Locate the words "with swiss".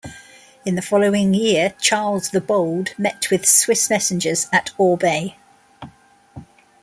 3.29-3.87